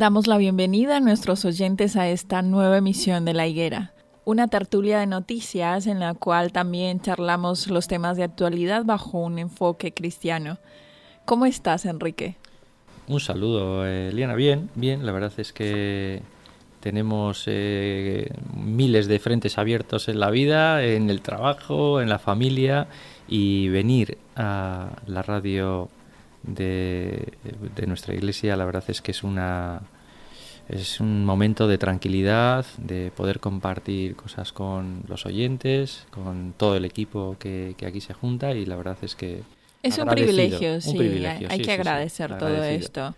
Damos 0.00 0.26
la 0.26 0.38
bienvenida 0.38 0.96
a 0.96 1.00
nuestros 1.00 1.44
oyentes 1.44 1.94
a 1.94 2.08
esta 2.08 2.40
nueva 2.40 2.78
emisión 2.78 3.26
de 3.26 3.34
La 3.34 3.46
Higuera, 3.46 3.92
una 4.24 4.48
tertulia 4.48 4.98
de 4.98 5.06
noticias 5.06 5.86
en 5.86 6.00
la 6.00 6.14
cual 6.14 6.52
también 6.52 7.02
charlamos 7.02 7.68
los 7.68 7.86
temas 7.86 8.16
de 8.16 8.22
actualidad 8.22 8.86
bajo 8.86 9.18
un 9.18 9.38
enfoque 9.38 9.92
cristiano. 9.92 10.56
¿Cómo 11.26 11.44
estás, 11.44 11.84
Enrique? 11.84 12.36
Un 13.08 13.20
saludo, 13.20 13.86
Eliana. 13.86 14.34
Bien, 14.36 14.70
bien. 14.74 15.04
La 15.04 15.12
verdad 15.12 15.34
es 15.36 15.52
que 15.52 16.22
tenemos 16.80 17.44
eh, 17.46 18.32
miles 18.56 19.06
de 19.06 19.18
frentes 19.18 19.58
abiertos 19.58 20.08
en 20.08 20.18
la 20.18 20.30
vida, 20.30 20.82
en 20.82 21.10
el 21.10 21.20
trabajo, 21.20 22.00
en 22.00 22.08
la 22.08 22.18
familia 22.18 22.88
y 23.28 23.68
venir 23.68 24.16
a 24.34 24.92
la 25.06 25.20
radio 25.20 25.90
de, 26.42 27.32
nuestra 27.86 28.14
iglesia, 28.14 28.56
la 28.56 28.64
verdad 28.64 28.84
es 28.88 29.00
que 29.00 29.10
es 29.10 29.22
una 29.22 29.82
es 30.68 31.00
un 31.00 31.24
momento 31.24 31.66
de 31.66 31.78
tranquilidad, 31.78 32.64
de 32.78 33.10
poder 33.10 33.40
compartir 33.40 34.14
cosas 34.14 34.52
con 34.52 35.02
los 35.08 35.26
oyentes, 35.26 36.06
con 36.12 36.54
todo 36.56 36.76
el 36.76 36.84
equipo 36.84 37.34
que, 37.40 37.74
aquí 37.84 38.00
se 38.00 38.14
junta 38.14 38.52
y 38.52 38.66
la 38.66 38.76
verdad 38.76 38.96
es 39.02 39.16
que 39.16 39.42
es 39.82 39.98
un 39.98 40.06
privilegio, 40.08 40.80
sí, 40.80 40.96
hay, 41.48 41.60
que 41.60 41.72
agradecer 41.72 42.38
todo 42.38 42.62
esto. 42.62 43.14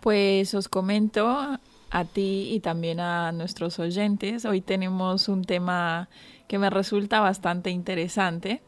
Pues 0.00 0.54
os 0.54 0.68
comento 0.68 1.58
a 1.90 2.04
ti 2.04 2.50
y 2.52 2.60
también 2.60 3.00
a 3.00 3.32
nuestros 3.32 3.80
oyentes, 3.80 4.44
hoy 4.44 4.60
tenemos 4.60 5.28
un 5.28 5.42
tema 5.42 6.08
que 6.46 6.58
me 6.58 6.70
resulta 6.70 7.18
bastante 7.18 7.70
interesante 7.70 8.60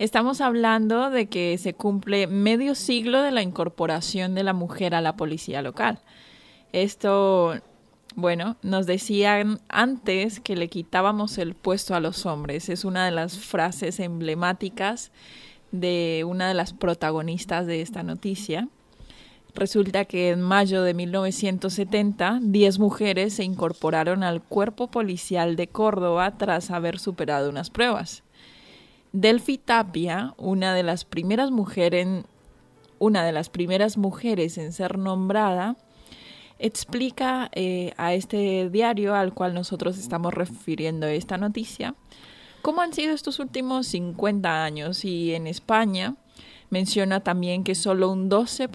Estamos 0.00 0.40
hablando 0.40 1.08
de 1.10 1.26
que 1.26 1.56
se 1.56 1.74
cumple 1.74 2.26
medio 2.26 2.74
siglo 2.74 3.22
de 3.22 3.30
la 3.30 3.42
incorporación 3.42 4.34
de 4.34 4.42
la 4.42 4.52
mujer 4.52 4.92
a 4.92 5.00
la 5.00 5.16
policía 5.16 5.62
local. 5.62 6.00
Esto, 6.72 7.54
bueno, 8.16 8.56
nos 8.62 8.86
decían 8.86 9.60
antes 9.68 10.40
que 10.40 10.56
le 10.56 10.68
quitábamos 10.68 11.38
el 11.38 11.54
puesto 11.54 11.94
a 11.94 12.00
los 12.00 12.26
hombres. 12.26 12.68
Es 12.70 12.84
una 12.84 13.04
de 13.04 13.12
las 13.12 13.38
frases 13.38 14.00
emblemáticas 14.00 15.12
de 15.70 16.24
una 16.26 16.48
de 16.48 16.54
las 16.54 16.72
protagonistas 16.72 17.68
de 17.68 17.80
esta 17.80 18.02
noticia. 18.02 18.68
Resulta 19.54 20.06
que 20.06 20.30
en 20.30 20.42
mayo 20.42 20.82
de 20.82 20.94
1970, 20.94 22.40
10 22.42 22.78
mujeres 22.80 23.34
se 23.34 23.44
incorporaron 23.44 24.24
al 24.24 24.42
cuerpo 24.42 24.88
policial 24.88 25.54
de 25.54 25.68
Córdoba 25.68 26.36
tras 26.36 26.72
haber 26.72 26.98
superado 26.98 27.48
unas 27.48 27.70
pruebas. 27.70 28.23
Delphi 29.14 29.58
Tapia, 29.58 30.34
una 30.38 30.74
de 30.74 30.82
las 30.82 31.04
primeras 31.04 31.52
mujeres, 31.52 32.24
una 32.98 33.24
de 33.24 33.30
las 33.30 33.48
primeras 33.48 33.96
mujeres 33.96 34.58
en 34.58 34.72
ser 34.72 34.98
nombrada, 34.98 35.76
explica 36.58 37.48
eh, 37.52 37.94
a 37.96 38.12
este 38.14 38.68
diario 38.70 39.14
al 39.14 39.32
cual 39.32 39.54
nosotros 39.54 39.98
estamos 39.98 40.34
refiriendo 40.34 41.06
esta 41.06 41.38
noticia 41.38 41.94
cómo 42.60 42.80
han 42.80 42.92
sido 42.92 43.14
estos 43.14 43.38
últimos 43.38 43.86
50 43.86 44.64
años 44.64 45.04
y 45.04 45.32
en 45.32 45.46
España 45.46 46.16
menciona 46.70 47.20
también 47.20 47.62
que 47.62 47.76
solo 47.76 48.10
un 48.10 48.28
12%, 48.28 48.68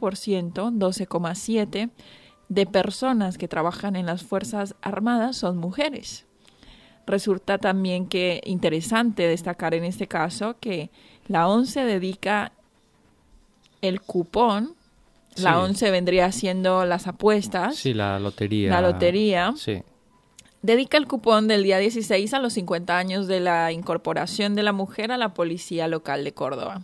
12,7% 0.54 1.92
de 2.48 2.66
personas 2.66 3.38
que 3.38 3.50
trabajan 3.50 3.98
en 3.98 4.06
las 4.06 4.24
Fuerzas 4.24 4.76
Armadas 4.82 5.36
son 5.36 5.58
mujeres. 5.58 6.29
Resulta 7.10 7.58
también 7.58 8.06
que 8.06 8.40
interesante 8.46 9.24
destacar 9.24 9.74
en 9.74 9.84
este 9.84 10.08
caso 10.08 10.58
que 10.60 10.92
la 11.28 11.48
ONCE 11.48 11.84
dedica 11.84 12.52
el 13.82 14.00
cupón, 14.00 14.76
la 15.36 15.60
ONCE 15.60 15.90
vendría 15.90 16.32
siendo 16.32 16.86
las 16.86 17.08
apuestas. 17.08 17.78
Sí, 17.78 17.96
la 17.96 18.20
lotería. 18.20 18.70
La 18.70 18.82
lotería. 18.82 19.54
Sí. 19.58 19.82
Dedica 20.62 20.98
el 20.98 21.08
cupón 21.08 21.48
del 21.48 21.64
día 21.64 21.80
16 21.80 22.32
a 22.36 22.40
los 22.40 22.54
50 22.54 22.96
años 22.96 23.26
de 23.26 23.40
la 23.40 23.72
incorporación 23.72 24.54
de 24.54 24.62
la 24.62 24.72
mujer 24.72 25.12
a 25.12 25.18
la 25.18 25.34
policía 25.34 25.88
local 25.88 26.24
de 26.24 26.34
Córdoba. 26.34 26.84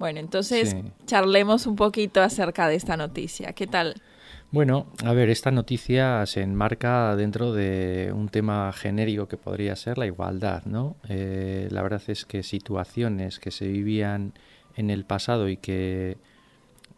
Bueno, 0.00 0.18
entonces 0.18 0.74
charlemos 1.06 1.66
un 1.66 1.76
poquito 1.76 2.22
acerca 2.22 2.66
de 2.66 2.74
esta 2.74 2.96
noticia. 2.96 3.52
¿Qué 3.52 3.68
tal? 3.68 4.02
Bueno, 4.50 4.86
a 5.04 5.12
ver, 5.12 5.30
esta 5.30 5.50
noticia 5.50 6.24
se 6.26 6.42
enmarca 6.42 7.16
dentro 7.16 7.52
de 7.52 8.12
un 8.14 8.28
tema 8.28 8.72
genérico 8.72 9.26
que 9.26 9.36
podría 9.36 9.74
ser 9.74 9.98
la 9.98 10.06
igualdad, 10.06 10.64
¿no? 10.64 10.96
Eh, 11.08 11.68
la 11.70 11.82
verdad 11.82 12.02
es 12.06 12.24
que 12.24 12.42
situaciones 12.42 13.40
que 13.40 13.50
se 13.50 13.66
vivían 13.66 14.32
en 14.76 14.90
el 14.90 15.04
pasado 15.04 15.48
y 15.48 15.56
que 15.56 16.18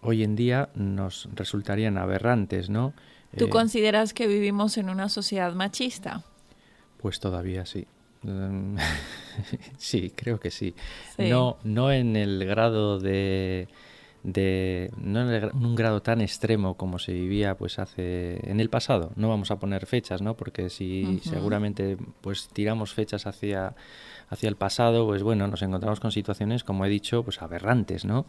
hoy 0.02 0.22
en 0.22 0.36
día 0.36 0.68
nos 0.74 1.28
resultarían 1.34 1.96
aberrantes, 1.96 2.68
¿no? 2.68 2.92
¿Tú 3.36 3.46
eh, 3.46 3.50
consideras 3.50 4.12
que 4.12 4.26
vivimos 4.26 4.76
en 4.76 4.90
una 4.90 5.08
sociedad 5.08 5.54
machista? 5.54 6.24
Pues 6.98 7.20
todavía 7.20 7.64
sí. 7.66 7.86
sí, 9.78 10.12
creo 10.14 10.40
que 10.40 10.50
sí. 10.50 10.74
No, 11.18 11.58
no 11.64 11.92
en 11.92 12.16
el 12.16 12.44
grado 12.44 12.98
de 12.98 13.68
de 14.26 14.90
no 15.00 15.32
en 15.32 15.50
un 15.54 15.76
grado 15.76 16.02
tan 16.02 16.20
extremo 16.20 16.76
como 16.76 16.98
se 16.98 17.12
vivía 17.12 17.56
pues 17.56 17.78
hace 17.78 18.40
en 18.50 18.58
el 18.58 18.68
pasado. 18.68 19.12
No 19.14 19.28
vamos 19.28 19.52
a 19.52 19.60
poner 19.60 19.86
fechas 19.86 20.20
no 20.20 20.36
porque 20.36 20.68
si 20.68 21.20
seguramente 21.22 21.96
pues 22.22 22.48
tiramos 22.52 22.92
fechas 22.92 23.28
hacia 23.28 23.76
hacia 24.28 24.48
el 24.48 24.56
pasado 24.56 25.06
pues 25.06 25.22
bueno 25.22 25.46
nos 25.46 25.62
encontramos 25.62 26.00
con 26.00 26.10
situaciones 26.10 26.64
como 26.64 26.84
he 26.84 26.88
dicho 26.88 27.22
pues 27.22 27.40
aberrantes 27.40 28.04
no 28.04 28.26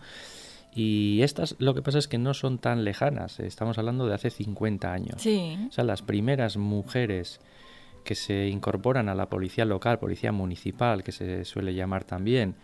y 0.72 1.24
estas 1.24 1.56
lo 1.58 1.74
que 1.74 1.82
pasa 1.82 1.98
es 1.98 2.08
que 2.08 2.20
no 2.20 2.36
son 2.36 2.60
tan 2.60 2.84
lejanas. 2.84 3.40
Estamos 3.40 3.80
hablando 3.80 4.06
de 4.06 4.14
hace 4.14 4.30
50 4.30 4.94
años. 4.94 5.20
Sí. 5.20 5.58
o 5.68 5.72
sea 5.72 5.84
las 5.84 6.04
primeras 6.04 6.58
mujeres 6.58 7.40
que 8.04 8.14
se 8.14 8.50
incorporan 8.50 9.10
a 9.10 9.16
la 9.16 9.30
policía 9.30 9.66
local 9.66 9.98
policía 9.98 10.32
municipal 10.32 11.04
que 11.04 11.12
se 11.12 11.44
suele 11.44 11.74
llamar 11.74 12.04
también 12.04 12.56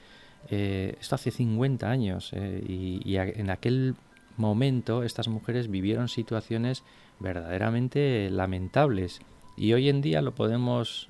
eh, 0.49 0.95
esto 0.99 1.15
hace 1.15 1.31
50 1.31 1.89
años 1.89 2.31
eh, 2.33 2.63
y, 2.67 3.15
en 3.17 3.49
aquel 3.49 3.95
momento 4.37 5.03
estas 5.03 5.27
mujeres 5.27 5.69
vivieron 5.69 6.09
situaciones 6.09 6.83
verdaderamente 7.19 8.29
lamentables 8.31 9.21
y 9.55 9.73
hoy 9.73 9.89
en 9.89 10.01
día 10.01 10.21
lo 10.21 10.33
podemos 10.33 11.09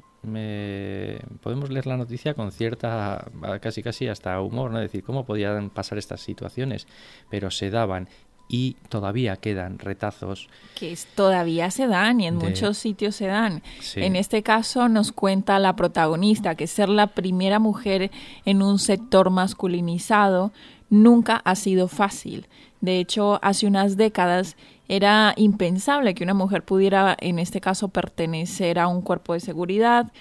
podemos 1.41 1.69
leer 1.69 1.85
la 1.85 1.97
noticia 1.97 2.33
con 2.33 2.53
cierta, 2.53 3.29
casi 3.59 3.83
casi 3.83 4.07
hasta 4.07 4.39
humor, 4.39 4.71
¿no? 4.71 4.79
Decir, 4.79 5.03
¿cómo 5.03 5.25
podían 5.25 5.69
pasar 5.69 5.97
estas 5.97 6.21
situaciones? 6.21 6.87
Pero 7.29 7.51
se 7.51 7.69
daban 7.69 8.07
y 8.47 8.75
todavía 8.89 9.37
quedan 9.37 9.79
retazos. 9.79 10.47
Que 10.75 10.97
todavía 11.15 11.71
se 11.71 11.87
dan 11.87 12.21
y 12.21 12.27
en 12.27 12.35
muchos 12.35 12.77
sitios 12.77 13.15
se 13.15 13.27
dan. 13.27 13.63
En 13.95 14.15
este 14.15 14.43
caso 14.43 14.89
nos 14.89 15.11
cuenta 15.11 15.59
la 15.59 15.75
protagonista 15.75 16.55
que 16.55 16.67
ser 16.67 16.89
la 16.89 17.07
primera 17.07 17.59
mujer 17.59 18.11
en 18.45 18.61
un 18.61 18.79
sector 18.79 19.29
masculinizado 19.29 20.51
nunca 20.89 21.41
ha 21.43 21.55
sido 21.55 21.87
fácil. 21.87 22.47
De 22.81 22.99
hecho, 22.99 23.39
hace 23.41 23.65
unas 23.65 23.97
décadas 23.97 24.57
era 24.87 25.33
impensable 25.37 26.13
que 26.13 26.23
una 26.23 26.33
mujer 26.33 26.63
pudiera, 26.63 27.15
en 27.19 27.39
este 27.39 27.61
caso, 27.61 27.87
pertenecer 27.87 28.77
a 28.77 28.87
un 28.87 29.01
cuerpo 29.01 29.33
de 29.33 29.39
seguridad, 29.39 30.11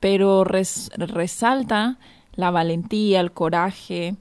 pero 0.00 0.44
resalta 0.44 1.98
la 2.34 2.50
valentía, 2.50 3.20
el 3.20 3.32
coraje, 3.32 4.16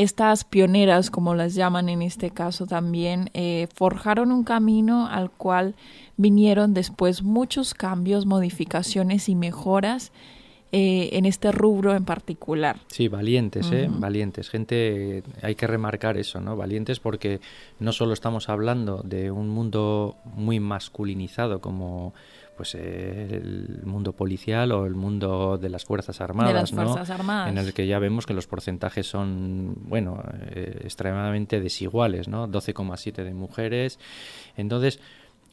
estas 0.00 0.44
pioneras, 0.44 1.10
como 1.10 1.34
las 1.34 1.54
llaman 1.54 1.90
en 1.90 2.00
este 2.00 2.30
caso 2.30 2.66
también, 2.66 3.28
eh, 3.34 3.68
forjaron 3.74 4.32
un 4.32 4.44
camino 4.44 5.06
al 5.06 5.30
cual 5.30 5.74
vinieron 6.16 6.72
después 6.72 7.22
muchos 7.22 7.74
cambios, 7.74 8.24
modificaciones 8.24 9.28
y 9.28 9.34
mejoras 9.34 10.10
eh, 10.72 11.10
en 11.12 11.26
este 11.26 11.52
rubro 11.52 11.94
en 11.94 12.06
particular. 12.06 12.78
Sí, 12.86 13.08
valientes, 13.08 13.70
¿eh? 13.72 13.88
Valientes. 13.90 14.48
Gente, 14.48 15.22
hay 15.42 15.54
que 15.54 15.66
remarcar 15.66 16.16
eso, 16.16 16.40
¿no? 16.40 16.56
Valientes 16.56 16.98
porque 16.98 17.40
no 17.78 17.92
solo 17.92 18.14
estamos 18.14 18.48
hablando 18.48 19.02
de 19.02 19.30
un 19.30 19.50
mundo 19.50 20.16
muy 20.24 20.60
masculinizado 20.60 21.60
como 21.60 22.14
pues 22.60 22.74
el 22.74 23.80
mundo 23.84 24.12
policial 24.12 24.70
o 24.72 24.84
el 24.84 24.94
mundo 24.94 25.56
de 25.56 25.70
las 25.70 25.86
fuerzas 25.86 26.20
armadas, 26.20 26.70
en 27.48 27.56
el 27.56 27.72
que 27.72 27.86
ya 27.86 27.98
vemos 27.98 28.26
que 28.26 28.34
los 28.34 28.46
porcentajes 28.46 29.06
son 29.06 29.76
bueno 29.88 30.22
eh, 30.50 30.82
extremadamente 30.84 31.58
desiguales, 31.58 32.28
¿no? 32.28 32.46
12,7 32.48 33.24
de 33.24 33.32
mujeres, 33.32 33.98
entonces 34.58 35.00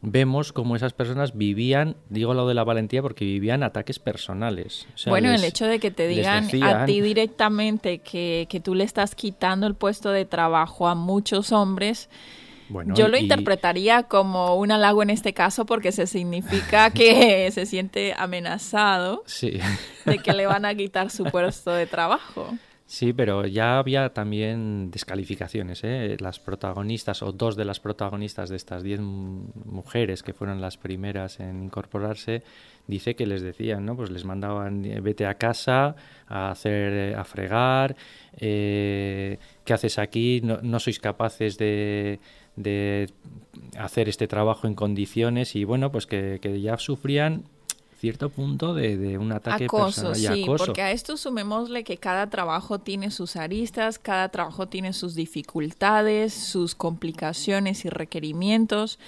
vemos 0.02 0.52
cómo 0.52 0.76
esas 0.76 0.92
personas 0.92 1.38
vivían, 1.38 1.96
digo 2.10 2.34
lo 2.34 2.46
de 2.46 2.56
la 2.56 2.66
valentía 2.66 3.02
porque 3.02 3.24
vivían 3.24 3.64
ataques 3.64 4.00
personales. 4.00 4.86
bueno, 5.06 5.32
el 5.32 5.46
hecho 5.46 5.66
de 5.66 5.80
que 5.80 5.92
te 5.92 6.10
digan 6.10 6.50
a 6.62 6.84
ti 6.84 7.00
directamente 7.00 8.00
que, 8.00 8.48
que 8.50 8.60
tú 8.60 8.76
le 8.76 8.84
estás 8.84 9.16
quitando 9.16 9.66
el 9.66 9.76
puesto 9.76 10.12
de 10.12 10.26
trabajo 10.26 10.90
a 10.90 10.96
muchos 10.96 11.54
hombres, 11.54 12.10
yo 12.96 13.08
lo 13.08 13.18
interpretaría 13.18 14.04
como 14.04 14.56
un 14.56 14.72
halago 14.72 15.04
en 15.04 15.10
este 15.10 15.34
caso 15.34 15.66
porque 15.66 15.92
se 15.92 16.08
significa 16.08 16.90
que 16.94 17.50
se 17.52 17.66
siente 17.66 18.14
amenazado 18.18 19.24
de 20.06 20.20
que 20.20 20.34
le 20.34 20.46
van 20.46 20.66
a 20.66 20.76
quitar 20.76 21.10
su 21.10 21.24
puesto 21.26 21.72
de 21.72 21.88
trabajo. 21.88 22.58
Sí, 22.88 23.12
pero 23.12 23.46
ya 23.46 23.80
había 23.80 24.14
también 24.14 24.92
descalificaciones. 24.92 25.84
¿eh? 25.84 26.16
Las 26.22 26.40
protagonistas 26.40 27.22
o 27.22 27.34
dos 27.34 27.58
de 27.58 27.66
las 27.66 27.82
protagonistas 27.82 28.50
de 28.50 28.56
estas 28.56 28.82
diez 28.82 29.02
mujeres 29.02 30.24
que 30.24 30.34
fueron 30.34 30.62
las 30.62 30.78
primeras 30.78 31.42
en 31.42 31.64
incorporarse, 31.64 32.44
dice 32.88 33.16
que 33.16 33.26
les 33.26 33.42
decían, 33.42 33.86
¿no? 33.86 33.96
Pues 33.96 34.10
les 34.10 34.26
mandaban 34.26 34.86
eh, 34.86 35.00
vete 35.00 35.26
a 35.26 35.36
casa 35.36 35.96
a 36.28 36.52
hacer, 36.52 36.94
eh, 36.94 37.16
a 37.16 37.24
fregar, 37.24 37.96
¿qué 38.38 39.38
haces 39.70 40.00
aquí? 40.00 40.42
no 40.42 40.80
sois 40.80 41.00
capaces 41.00 41.58
de, 41.58 42.20
de 42.58 43.10
hacer 43.78 44.10
este 44.10 44.28
trabajo 44.28 44.68
en 44.68 44.74
condiciones 44.74 45.56
y 45.56 45.64
bueno, 45.64 45.92
pues 45.92 46.06
que, 46.06 46.60
ya 46.62 46.78
sufrían 46.78 47.44
cierto 48.00 48.30
punto 48.30 48.74
de, 48.74 49.18
un 49.18 49.32
ataque 49.32 49.66
acoso, 49.66 50.10
personal 50.10 50.36
sí, 50.36 50.46
porque 50.46 50.82
a 50.82 50.92
esto 50.92 51.18
sumémosle 51.18 51.84
que 51.84 51.98
cada 51.98 52.30
trabajo 52.30 52.80
tiene 52.80 53.10
sus 53.12 53.36
aristas, 53.36 53.98
cada 53.98 54.30
trabajo 54.30 54.68
tiene 54.68 54.94
sus 54.94 55.16
dificultades, 55.16 56.34
sus 56.34 56.76
complicaciones 56.76 57.86
y 57.86 57.90
requerimientos. 57.90 59.00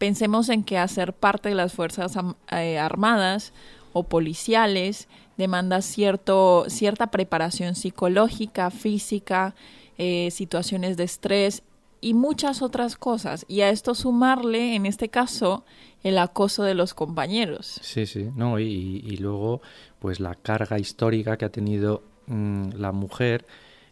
Pensemos 0.00 0.48
en 0.48 0.64
que 0.64 0.78
hacer 0.78 1.12
parte 1.12 1.50
de 1.50 1.54
las 1.54 1.74
Fuerzas 1.74 2.14
eh, 2.52 2.78
Armadas 2.78 3.52
o 3.92 4.04
policiales 4.04 5.08
demanda 5.36 5.82
cierto, 5.82 6.64
cierta 6.68 7.10
preparación 7.10 7.74
psicológica, 7.74 8.70
física, 8.70 9.54
eh, 9.98 10.30
situaciones 10.30 10.96
de 10.96 11.04
estrés 11.04 11.62
y 12.00 12.14
muchas 12.14 12.62
otras 12.62 12.96
cosas. 12.96 13.44
Y 13.46 13.60
a 13.60 13.68
esto 13.68 13.94
sumarle, 13.94 14.74
en 14.74 14.86
este 14.86 15.10
caso, 15.10 15.66
el 16.02 16.16
acoso 16.16 16.62
de 16.62 16.72
los 16.72 16.94
compañeros. 16.94 17.78
Sí, 17.82 18.06
sí, 18.06 18.30
no, 18.34 18.58
y, 18.58 19.18
luego, 19.18 19.60
pues 19.98 20.18
la 20.18 20.34
carga 20.34 20.78
histórica 20.78 21.36
que 21.36 21.44
ha 21.44 21.52
tenido 21.52 22.02
mm, 22.26 22.70
la 22.78 22.92
mujer 22.92 23.44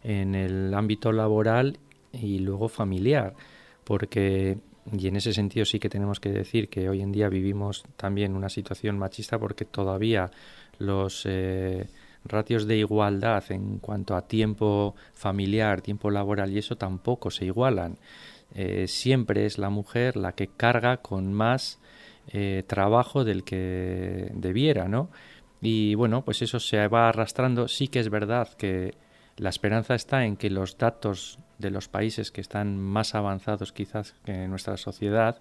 en 0.03 0.35
el 0.35 0.73
ámbito 0.73 1.13
laboral 1.13 1.79
y 2.15 2.39
luego 2.39 2.71
familiar, 2.71 3.35
porque, 3.85 4.57
y 4.93 5.09
en 5.09 5.17
ese 5.17 5.33
sentido 5.33 5.65
sí 5.65 5.79
que 5.79 5.89
tenemos 5.89 6.21
que 6.21 6.31
decir 6.31 6.69
que 6.69 6.89
hoy 6.89 7.03
en 7.03 7.13
día 7.13 7.29
vivimos 7.29 7.85
también 7.97 8.35
una 8.35 8.49
situación 8.49 8.99
machista 8.99 9.39
porque 9.39 9.65
todavía 9.65 10.31
los... 10.79 11.25
Eh, 11.27 11.87
ratios 12.25 12.67
de 12.67 12.77
igualdad 12.77 13.45
en 13.51 13.79
cuanto 13.79 14.17
a 14.17 14.27
tiempo 14.27 14.95
familiar, 15.15 15.81
tiempo 15.81 16.11
laboral 16.11 16.53
y 16.53 16.59
eso 16.59 16.77
tampoco 16.77 17.31
se 17.31 17.47
igualan. 17.47 17.99
Eh, 18.55 18.87
siempre 18.89 19.47
es 19.47 19.59
la 19.59 19.71
mujer 19.71 20.17
la 20.17 20.33
que 20.33 20.49
carga 20.49 20.99
con 20.99 21.33
más 21.33 21.79
eh, 22.29 22.65
trabajo 22.67 23.25
del 23.25 23.45
que 23.45 24.31
debiera, 24.35 24.89
¿no? 24.89 25.11
Y 25.61 25.95
bueno, 25.95 26.25
pues 26.25 26.43
eso 26.43 26.61
se 26.61 26.87
va 26.89 27.09
arrastrando. 27.09 27.69
Sí 27.69 27.89
que 27.89 28.01
es 28.01 28.11
verdad 28.11 28.49
que 28.57 28.95
la 29.37 29.51
esperanza 29.51 29.95
está 29.95 30.25
en 30.25 30.37
que 30.37 30.51
los 30.51 30.79
datos 30.79 31.39
de 31.59 31.71
los 31.71 31.89
países 31.89 32.31
que 32.31 32.41
están 32.41 32.79
más 32.79 33.15
avanzados 33.15 33.73
quizás 33.73 34.15
que 34.25 34.49
nuestra 34.49 34.77
sociedad, 34.77 35.39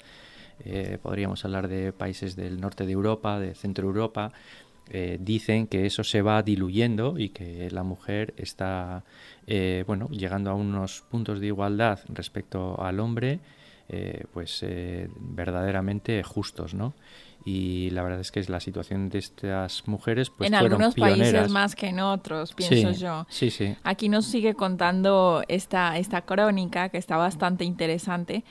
eh, 0.65 0.97
podríamos 1.01 1.45
hablar 1.45 1.67
de 1.67 1.93
países 1.93 2.35
del 2.35 2.59
norte 2.59 2.85
de 2.85 2.91
Europa, 2.91 3.39
de 3.39 3.53
centro 3.53 3.87
Europa, 3.87 4.31
eh, 4.89 5.17
dicen 5.19 5.67
que 5.67 5.85
eso 5.85 6.03
se 6.03 6.21
va 6.21 6.41
diluyendo 6.41 7.19
y 7.19 7.29
que 7.29 7.69
la 7.71 7.83
mujer 7.83 8.33
está 8.37 9.03
eh, 9.45 9.83
bueno 9.85 10.07
llegando 10.09 10.49
a 10.49 10.53
unos 10.53 11.03
puntos 11.09 11.39
de 11.41 11.47
igualdad 11.47 11.99
respecto 12.09 12.81
al 12.81 12.99
hombre 12.99 13.39
pues 14.33 14.65
verdaderamente 15.17 16.21
justos 16.21 16.73
no 16.73 16.93
y 17.45 17.89
la 17.91 18.03
verdad 18.03 18.19
es 18.19 18.31
que 18.31 18.39
es 18.39 18.49
la 18.49 18.59
situación 18.59 19.09
de 19.09 19.19
estas 19.19 19.87
mujeres 19.87 20.29
pues 20.29 20.47
en 20.47 20.55
algunos 20.55 20.95
países 20.95 21.49
más 21.49 21.75
que 21.75 21.87
en 21.87 21.99
otros 21.99 22.53
pienso 22.53 22.91
yo 22.91 23.25
sí 23.29 23.51
sí 23.51 23.75
aquí 23.83 24.09
nos 24.09 24.25
sigue 24.25 24.53
contando 24.53 25.43
esta 25.47 25.97
esta 25.97 26.21
crónica 26.23 26.89
que 26.89 26.97
está 26.97 27.17
bastante 27.17 27.63
interesante 27.63 28.43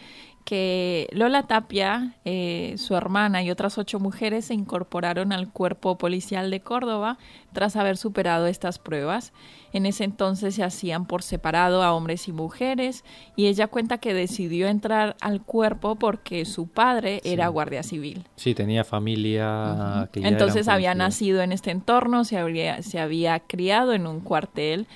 que 0.46 1.08
Lola 1.10 1.49
Tapia, 1.49 2.14
eh, 2.25 2.76
su 2.78 2.94
hermana 2.94 3.42
y 3.42 3.50
otras 3.50 3.78
ocho 3.78 3.99
mujeres 3.99 4.44
se 4.44 4.54
incorporaron 4.54 5.32
al 5.32 5.52
cuerpo 5.52 5.99
policial 5.99 6.52
de 6.52 6.60
Córdoba 6.60 7.18
tras 7.52 7.75
haber 7.75 7.96
superado 7.96 8.46
estas 8.46 8.78
pruebas. 8.78 9.32
En 9.72 9.87
ese 9.87 10.04
entonces 10.04 10.54
se 10.54 10.62
hacían 10.62 11.06
por 11.06 11.25
separado 11.25 11.82
a 11.82 11.92
hombres 11.92 12.28
y 12.28 12.32
mujeres 12.32 13.04
y 13.34 13.49
ella 13.49 13.66
cuenta 13.66 13.99
que 13.99 14.14
decidió 14.14 14.68
entrar 14.68 15.16
al 15.20 15.42
cuerpo 15.42 15.96
porque 15.96 16.44
su 16.44 16.68
padre 16.68 17.20
era 17.25 17.49
guardia 17.49 17.82
civil. 17.82 18.25
Sí, 18.37 18.54
tenía 18.54 18.75
familia. 18.85 20.09
que 20.12 20.21
entonces 20.21 20.68
había 20.68 20.95
nacido 20.95 21.42
en 21.42 21.52
este 21.52 21.71
entorno, 21.71 22.25
se 22.25 22.38
había, 22.38 22.83
se 22.83 22.99
había 22.99 23.40
criado 23.40 23.92
en 23.92 24.06
un 24.06 24.21
cuartel 24.21 24.87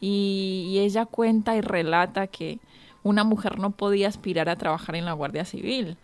y 0.00 0.76
ella 0.80 1.06
cuenta 1.06 1.56
y 1.56 1.60
relata 1.60 2.26
que 2.26 2.58
una 3.04 3.22
mujer 3.22 3.58
no 3.58 3.70
podía 3.70 4.08
aspirar 4.08 4.48
a 4.48 4.56
trabajar 4.56 4.96
en 4.96 5.04
la 5.04 5.12
Guardia 5.12 5.44
Civil, 5.44 5.96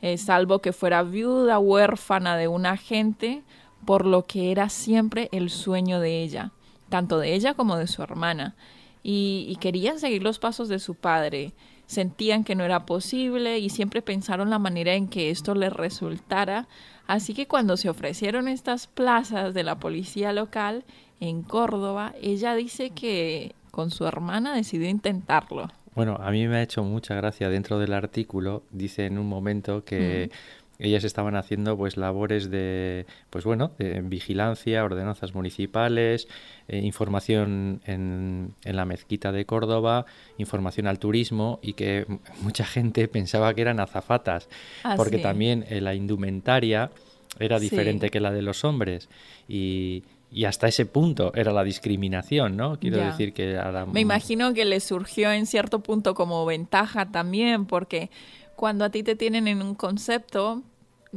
eh, 0.00 0.16
salvo 0.16 0.60
que 0.60 0.72
fuera 0.72 1.02
viuda, 1.02 1.58
huérfana 1.58 2.36
de 2.36 2.48
un 2.48 2.64
agente, 2.64 3.42
por 3.84 4.06
lo 4.06 4.24
que 4.24 4.50
era 4.50 4.68
siempre 4.70 5.28
el 5.32 5.50
sueño 5.50 6.00
de 6.00 6.22
ella, 6.22 6.52
tanto 6.88 7.18
de 7.18 7.34
ella 7.34 7.54
como 7.54 7.76
de 7.76 7.88
su 7.88 8.02
hermana, 8.02 8.54
y, 9.02 9.46
y 9.48 9.56
querían 9.56 9.98
seguir 9.98 10.22
los 10.22 10.38
pasos 10.38 10.68
de 10.68 10.78
su 10.78 10.94
padre. 10.94 11.52
Sentían 11.86 12.44
que 12.44 12.54
no 12.54 12.64
era 12.64 12.86
posible 12.86 13.58
y 13.58 13.70
siempre 13.70 14.02
pensaron 14.02 14.50
la 14.50 14.58
manera 14.58 14.94
en 14.94 15.08
que 15.08 15.30
esto 15.30 15.54
les 15.54 15.72
resultara. 15.72 16.66
Así 17.06 17.34
que 17.34 17.46
cuando 17.46 17.76
se 17.76 17.90
ofrecieron 17.90 18.48
estas 18.48 18.86
plazas 18.86 19.54
de 19.54 19.62
la 19.62 19.78
policía 19.78 20.32
local 20.32 20.84
en 21.20 21.42
Córdoba, 21.42 22.14
ella 22.20 22.54
dice 22.54 22.90
que 22.90 23.54
con 23.70 23.90
su 23.90 24.06
hermana 24.06 24.54
decidió 24.54 24.88
intentarlo. 24.88 25.68
Bueno, 25.94 26.16
a 26.20 26.30
mí 26.30 26.46
me 26.48 26.56
ha 26.56 26.62
hecho 26.62 26.82
mucha 26.82 27.14
gracia 27.14 27.48
dentro 27.48 27.78
del 27.78 27.92
artículo, 27.92 28.64
dice 28.72 29.06
en 29.06 29.18
un 29.18 29.28
momento 29.28 29.84
que 29.84 30.30
ellas 30.78 31.04
estaban 31.04 31.36
haciendo 31.36 31.76
pues 31.76 31.96
labores 31.96 32.50
de 32.50 33.06
pues 33.30 33.44
bueno, 33.44 33.72
de 33.78 34.00
vigilancia, 34.00 34.84
ordenanzas 34.84 35.34
municipales, 35.34 36.28
eh, 36.68 36.78
información 36.78 37.80
en, 37.84 38.54
en, 38.64 38.76
la 38.76 38.84
mezquita 38.84 39.32
de 39.32 39.44
Córdoba, 39.44 40.06
información 40.38 40.86
al 40.86 40.98
turismo 40.98 41.60
y 41.62 41.74
que 41.74 42.06
mucha 42.42 42.64
gente 42.64 43.08
pensaba 43.08 43.54
que 43.54 43.62
eran 43.62 43.80
azafatas, 43.80 44.48
ah, 44.82 44.94
porque 44.96 45.18
también 45.18 45.64
en 45.68 45.84
la 45.84 45.94
indumentaria 45.94 46.90
era 47.38 47.58
diferente 47.58 48.10
que 48.10 48.20
la 48.20 48.30
de 48.30 48.42
los 48.42 48.64
hombres 48.64 49.08
y, 49.48 50.04
y 50.34 50.46
hasta 50.46 50.66
ese 50.66 50.84
punto 50.84 51.32
era 51.34 51.52
la 51.52 51.62
discriminación, 51.62 52.56
¿no? 52.56 52.78
Quiero 52.78 52.98
decir 52.98 53.32
que 53.32 53.56
Me 53.92 54.00
imagino 54.00 54.52
que 54.52 54.64
le 54.64 54.80
surgió 54.80 55.30
en 55.30 55.46
cierto 55.46 55.78
punto 55.78 56.14
como 56.14 56.44
ventaja 56.44 57.10
también, 57.12 57.66
porque 57.66 58.10
cuando 58.56 58.84
a 58.84 58.90
ti 58.90 59.02
te 59.02 59.16
tienen 59.16 59.48
en 59.48 59.62
un 59.62 59.74
concepto, 59.74 60.62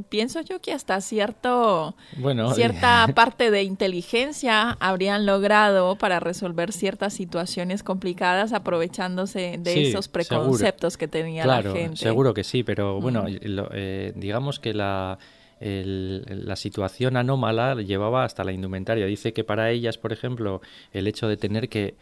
pienso 0.09 0.41
yo 0.41 0.59
que 0.61 0.73
hasta 0.73 0.99
cierto 1.01 1.95
bueno, 2.17 2.51
cierta 2.55 3.07
parte 3.15 3.51
de 3.51 3.63
inteligencia 3.63 4.77
habrían 4.79 5.25
logrado 5.25 5.95
para 5.95 6.19
resolver 6.19 6.71
ciertas 6.71 7.13
situaciones 7.13 7.83
complicadas 7.83 8.53
aprovechándose 8.53 9.57
de 9.59 9.89
esos 9.89 10.07
preconceptos 10.07 10.97
que 10.97 11.07
tenía 11.07 11.45
la 11.45 11.61
gente. 11.61 11.97
Seguro 11.97 12.33
que 12.33 12.43
sí, 12.43 12.63
pero 12.63 12.99
bueno, 12.99 13.25
eh, 13.27 14.13
digamos 14.15 14.59
que 14.59 14.73
la 14.73 15.17
la 15.59 16.55
situación 16.55 17.17
anómala 17.17 17.75
llevaba 17.75 18.23
hasta 18.23 18.43
la 18.43 18.51
indumentaria. 18.51 19.05
Dice 19.07 19.33
que 19.33 19.43
para 19.43 19.71
ellas, 19.71 19.97
por 19.97 20.13
ejemplo, 20.13 20.61
el 20.93 21.07
hecho 21.07 21.27
de 21.27 21.35
tener 21.37 21.67
que 21.67 21.95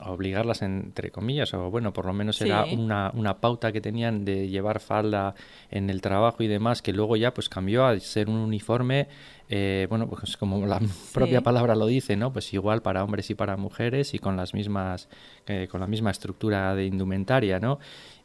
obligarlas 0.00 0.62
entre 0.62 1.10
comillas 1.10 1.52
o 1.54 1.70
bueno 1.70 1.92
por 1.92 2.06
lo 2.06 2.12
menos 2.12 2.40
era 2.40 2.64
una, 2.64 3.10
una, 3.14 3.38
pauta 3.38 3.72
que 3.72 3.80
tenían 3.80 4.24
de 4.24 4.48
llevar 4.48 4.80
falda 4.80 5.34
en 5.70 5.90
el 5.90 6.00
trabajo 6.00 6.42
y 6.42 6.46
demás 6.46 6.82
que 6.82 6.92
luego 6.92 7.16
ya 7.16 7.34
pues 7.34 7.48
cambió 7.48 7.84
a 7.84 7.98
ser 7.98 8.28
un 8.28 8.36
uniforme 8.36 9.08
eh, 9.48 9.86
bueno 9.88 10.08
pues 10.08 10.36
como 10.36 10.64
la 10.66 10.80
propia 11.12 11.40
palabra 11.40 11.74
lo 11.74 11.86
dice 11.86 12.16
no 12.16 12.32
pues 12.32 12.52
igual 12.52 12.82
para 12.82 13.02
hombres 13.02 13.30
y 13.30 13.34
para 13.34 13.56
mujeres 13.56 14.14
y 14.14 14.18
con 14.18 14.36
las 14.36 14.54
mismas 14.54 15.08
eh, 15.46 15.68
con 15.70 15.80
la 15.80 15.86
misma 15.86 16.10
estructura 16.10 16.74
de 16.74 16.84
indumentaria 16.84 17.58
no 17.58 17.78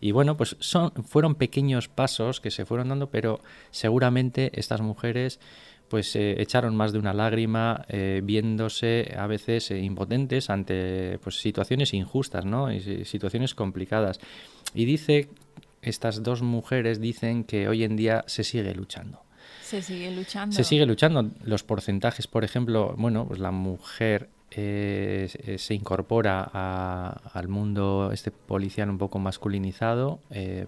y 0.04 0.12
bueno, 0.12 0.36
pues 0.36 0.58
son, 0.60 0.92
fueron 1.06 1.36
pequeños 1.36 1.88
pasos 1.88 2.42
que 2.42 2.52
se 2.52 2.66
fueron 2.66 2.90
dando, 2.90 3.10
pero 3.10 3.40
seguramente 3.72 4.52
estas 4.60 4.82
mujeres 4.82 5.40
pues 5.94 6.16
eh, 6.16 6.42
echaron 6.42 6.76
más 6.76 6.92
de 6.92 6.98
una 6.98 7.14
lágrima 7.14 7.86
eh, 7.88 8.22
viéndose 8.24 9.14
a 9.16 9.28
veces 9.28 9.70
eh, 9.70 9.78
impotentes 9.78 10.50
ante 10.50 11.20
pues 11.20 11.40
situaciones 11.40 11.94
injustas, 11.94 12.46
¿no? 12.46 12.74
Y 12.74 13.06
situaciones 13.06 13.54
complicadas. 13.54 14.20
Y 14.74 14.86
dice, 14.86 15.30
estas 15.84 16.24
dos 16.24 16.42
mujeres 16.42 17.00
dicen 17.00 17.44
que 17.44 17.68
hoy 17.68 17.84
en 17.84 17.96
día 17.96 18.24
se 18.26 18.44
sigue 18.44 18.74
luchando. 18.74 19.22
Se 19.62 19.84
sigue 19.84 20.10
luchando. 20.10 20.56
Se 20.56 20.64
sigue 20.64 20.88
luchando. 20.88 21.30
Los 21.44 21.62
porcentajes, 21.62 22.26
por 22.26 22.44
ejemplo, 22.44 22.96
bueno, 22.98 23.28
pues 23.28 23.40
la 23.40 23.52
mujer 23.52 24.30
eh, 24.56 25.58
se 25.58 25.74
incorpora 25.74 26.44
al 27.34 27.48
mundo 27.48 28.12
este 28.14 28.30
policial 28.30 28.90
un 28.90 29.00
poco 29.00 29.18
masculinizado, 29.18 30.20
eh, 30.30 30.68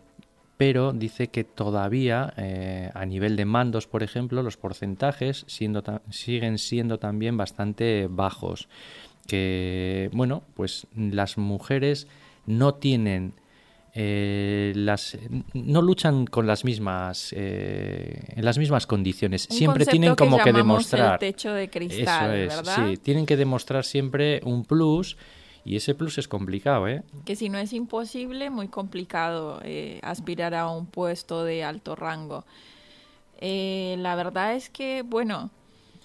pero 0.58 0.94
dice 0.94 1.28
que 1.28 1.44
todavía 1.44 2.34
eh, 2.38 2.90
a 2.94 3.06
nivel 3.06 3.36
de 3.36 3.46
mandos, 3.46 3.88
por 3.88 4.04
ejemplo, 4.04 4.42
los 4.42 4.58
porcentajes 4.58 5.44
siendo 5.48 5.84
siguen 6.10 6.58
siendo 6.58 6.98
también 6.98 7.36
bastante 7.36 8.08
bajos. 8.10 8.68
Que, 9.28 10.10
bueno, 10.14 10.44
pues 10.54 10.88
las 10.96 11.38
mujeres 11.38 12.08
no 12.46 12.76
tienen 12.76 13.34
eh, 13.98 14.74
las 14.76 15.18
no 15.54 15.82
luchan 15.82 16.26
con 16.28 16.46
las 16.46 16.66
mismas 16.66 17.34
eh, 17.36 18.20
en 18.36 18.46
las 18.46 18.58
mismas 18.58 18.86
condiciones. 18.86 19.48
Siempre 19.50 19.86
tienen 19.86 20.16
como 20.16 20.38
que, 20.38 20.52
demostrar 20.52 21.14
el 21.14 21.20
techo 21.20 21.54
de 21.54 21.70
cristal 21.70 22.36
eso 22.36 22.62
es, 22.62 22.68
sí 22.68 22.98
tienen 22.98 23.26
que 23.26 23.38
demostrar 23.38 23.86
siempre 23.86 24.42
un 24.44 24.66
plus 24.66 25.16
y 25.66 25.76
ese 25.76 25.96
plus 25.96 26.18
es 26.18 26.28
complicado 26.28 26.88
eh 26.88 27.02
que 27.26 27.36
si 27.36 27.50
no 27.50 27.58
es 27.58 27.74
imposible 27.74 28.50
muy 28.50 28.68
complicado 28.68 29.60
eh, 29.64 30.00
aspirar 30.04 30.54
a 30.54 30.70
un 30.70 30.86
puesto 30.86 31.44
de 31.44 31.64
alto 31.64 31.96
rango 31.96 32.46
la 33.42 34.16
verdad 34.16 34.56
es 34.56 34.70
que 34.70 35.04
bueno 35.04 35.52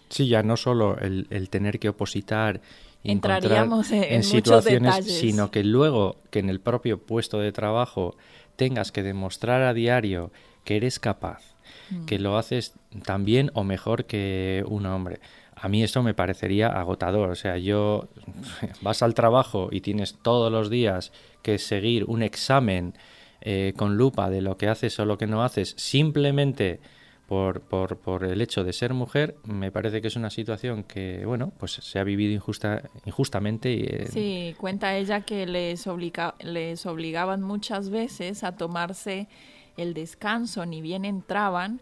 sí 0.08 0.26
ya 0.28 0.42
no 0.42 0.56
solo 0.56 0.98
el, 0.98 1.26
el 1.30 1.48
tener 1.48 1.78
que 1.78 1.88
opositar 1.88 2.60
entraríamos 3.04 3.90
en, 3.92 4.22
situaciones, 4.22 5.06
sino 5.06 5.50
que 5.50 5.64
luego 5.64 6.16
que 6.30 6.40
en 6.40 6.50
el 6.50 6.60
propio 6.60 6.98
puesto 6.98 7.38
de 7.38 7.52
trabajo 7.52 8.16
tengas 8.56 8.92
que 8.92 9.02
demostrar 9.02 9.62
a 9.62 9.72
diario 9.72 10.30
que 10.64 10.76
eres 10.76 10.98
capaz, 10.98 11.54
mm. 11.90 12.04
que 12.04 12.18
lo 12.18 12.36
haces 12.36 12.74
tan 13.04 13.24
bien 13.24 13.50
o 13.54 13.64
mejor 13.64 14.04
que 14.04 14.64
un 14.68 14.86
hombre. 14.86 15.20
A 15.60 15.68
mí 15.68 15.82
esto 15.82 16.02
me 16.02 16.14
parecería 16.14 16.68
agotador. 16.68 17.30
O 17.30 17.34
sea, 17.34 17.58
yo 17.58 18.08
vas 18.82 19.02
al 19.02 19.14
trabajo 19.14 19.68
y 19.70 19.80
tienes 19.80 20.18
todos 20.22 20.50
los 20.50 20.70
días 20.70 21.12
que 21.42 21.58
seguir 21.58 22.04
un 22.04 22.22
examen 22.22 22.94
eh, 23.42 23.72
con 23.76 23.96
lupa 23.96 24.28
de 24.28 24.42
lo 24.42 24.56
que 24.56 24.68
haces 24.68 24.98
o 25.00 25.04
lo 25.06 25.16
que 25.16 25.26
no 25.26 25.42
haces, 25.42 25.74
simplemente 25.78 26.80
por, 27.26 27.60
por, 27.60 27.96
por, 27.96 28.24
el 28.24 28.40
hecho 28.40 28.64
de 28.64 28.72
ser 28.72 28.92
mujer, 28.92 29.36
me 29.44 29.70
parece 29.70 30.02
que 30.02 30.08
es 30.08 30.16
una 30.16 30.30
situación 30.30 30.82
que, 30.82 31.24
bueno, 31.24 31.52
pues 31.58 31.74
se 31.74 31.98
ha 32.00 32.04
vivido 32.04 32.32
injusta, 32.32 32.82
injustamente. 33.06 33.72
Y, 33.72 33.82
eh, 33.84 34.08
Sí, 34.10 34.54
cuenta 34.58 34.96
ella 34.96 35.20
que 35.20 35.46
les, 35.46 35.86
obliga, 35.86 36.34
les 36.40 36.84
obligaban 36.86 37.40
muchas 37.40 37.88
veces 37.88 38.42
a 38.42 38.56
tomarse 38.56 39.28
el 39.76 39.94
descanso, 39.94 40.66
ni 40.66 40.82
bien 40.82 41.04
entraban, 41.04 41.80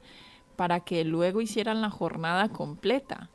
para 0.55 0.81
que 0.81 1.03
luego 1.05 1.41
hicieran 1.41 1.81
la 1.81 1.91
jornada 1.91 2.51
completa. 2.51 3.31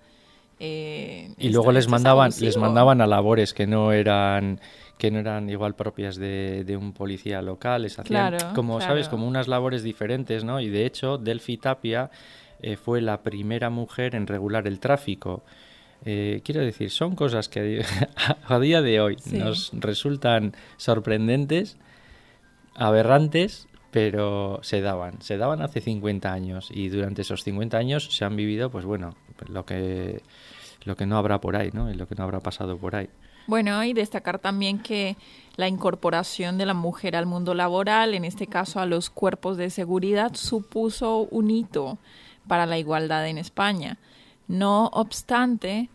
Eh, 0.65 1.33
y 1.37 1.49
luego 1.49 1.73
les 1.73 1.89
mandaban, 1.89 2.31
les 2.39 2.55
mandaban 2.55 3.01
a 3.01 3.07
labores 3.07 3.53
que 3.53 3.67
no 3.67 3.91
eran 3.91 4.61
que 4.97 5.11
no 5.11 5.19
eran 5.19 5.49
igual 5.49 5.75
propias 5.75 6.15
de, 6.15 6.77
un 6.79 6.93
policía 6.93 7.41
local, 7.41 7.81
les 7.81 7.99
hacían 7.99 8.37
como, 8.55 8.79
¿sabes? 8.79 9.09
Como 9.09 9.27
unas 9.27 9.49
labores 9.49 9.83
diferentes, 9.83 10.45
¿no? 10.45 10.61
Y 10.61 10.69
de 10.69 10.85
hecho, 10.85 11.17
Delphi 11.17 11.57
Tapia 11.57 12.09
eh, 12.61 12.77
fue 12.77 13.01
la 13.01 13.23
primera 13.23 13.69
mujer 13.69 14.15
en 14.15 14.25
regular 14.25 14.65
el 14.65 14.79
tráfico. 14.79 15.43
Eh, 16.05 16.39
quiero 16.45 16.61
decir, 16.61 16.89
son 16.91 17.15
cosas 17.15 17.49
que 17.49 17.83
a 18.47 18.59
día 18.61 18.81
de 18.81 19.01
hoy 19.01 19.17
nos 19.33 19.71
resultan 19.73 20.55
sorprendentes, 20.77 21.77
aberrantes, 22.75 23.67
pero 23.91 24.59
se 24.63 24.79
daban, 24.79 25.21
se 25.21 25.37
daban 25.37 25.61
hace 25.61 25.81
50 25.81 26.31
años 26.31 26.69
y 26.73 26.87
durante 26.87 27.23
esos 27.23 27.43
50 27.43 27.77
años 27.77 28.15
se 28.15 28.23
han 28.23 28.37
vivido, 28.37 28.71
pues 28.71 28.85
bueno, 28.85 29.15
lo 29.49 29.65
que, 29.65 30.21
lo 30.83 30.95
que 30.95 31.05
no 31.05 31.17
habrá 31.17 31.39
por 31.41 31.55
ahí, 31.55 31.69
¿no? 31.73 31.91
Y 31.91 31.95
lo 31.95 32.07
que 32.07 32.15
no 32.15 32.23
habrá 32.23 32.39
pasado 32.39 32.77
por 32.77 32.95
ahí. 32.95 33.09
Bueno, 33.45 33.83
y 33.83 33.93
destacar 33.93 34.39
también 34.39 34.79
que 34.79 35.17
la 35.57 35.67
incorporación 35.67 36.57
de 36.57 36.65
la 36.65 36.73
mujer 36.73 37.15
al 37.15 37.25
mundo 37.25 37.53
laboral, 37.53 38.13
en 38.13 38.23
este 38.23 38.47
caso 38.47 38.79
a 38.79 38.85
los 38.85 39.09
cuerpos 39.09 39.57
de 39.57 39.69
seguridad, 39.69 40.33
supuso 40.35 41.27
un 41.29 41.51
hito 41.51 41.97
para 42.47 42.65
la 42.65 42.77
igualdad 42.77 43.27
en 43.27 43.37
España. 43.37 43.97
No 44.47 44.87
obstante, 44.93 45.89